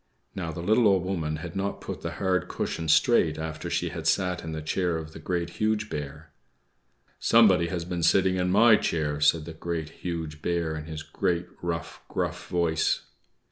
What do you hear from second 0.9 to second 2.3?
Woman had not put the